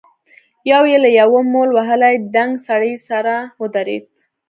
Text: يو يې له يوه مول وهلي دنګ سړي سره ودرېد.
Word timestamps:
يو 0.69 0.83
يې 0.91 0.97
له 1.03 1.09
يوه 1.19 1.39
مول 1.51 1.69
وهلي 1.77 2.13
دنګ 2.35 2.51
سړي 2.67 2.93
سره 3.07 3.35
ودرېد. 3.61 4.05